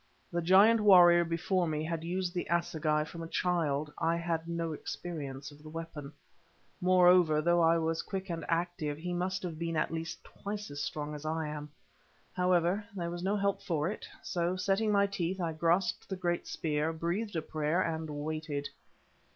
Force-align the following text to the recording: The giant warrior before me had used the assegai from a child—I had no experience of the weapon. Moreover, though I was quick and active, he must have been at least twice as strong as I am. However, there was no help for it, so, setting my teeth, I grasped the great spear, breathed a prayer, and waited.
The 0.31 0.41
giant 0.41 0.79
warrior 0.81 1.23
before 1.23 1.67
me 1.67 1.83
had 1.83 2.03
used 2.03 2.33
the 2.33 2.47
assegai 2.49 3.03
from 3.03 3.21
a 3.21 3.27
child—I 3.27 4.15
had 4.15 4.47
no 4.47 4.73
experience 4.73 5.51
of 5.51 5.61
the 5.61 5.69
weapon. 5.69 6.11
Moreover, 6.81 7.39
though 7.39 7.61
I 7.61 7.77
was 7.77 8.01
quick 8.01 8.27
and 8.31 8.43
active, 8.49 8.97
he 8.97 9.13
must 9.13 9.43
have 9.43 9.59
been 9.59 9.77
at 9.77 9.93
least 9.93 10.23
twice 10.23 10.71
as 10.71 10.81
strong 10.81 11.13
as 11.13 11.23
I 11.23 11.49
am. 11.49 11.69
However, 12.33 12.83
there 12.95 13.11
was 13.11 13.21
no 13.21 13.37
help 13.37 13.61
for 13.61 13.91
it, 13.91 14.07
so, 14.23 14.55
setting 14.55 14.91
my 14.91 15.05
teeth, 15.05 15.39
I 15.39 15.53
grasped 15.53 16.09
the 16.09 16.15
great 16.15 16.47
spear, 16.47 16.91
breathed 16.91 17.35
a 17.35 17.41
prayer, 17.43 17.79
and 17.79 18.09
waited. 18.09 18.69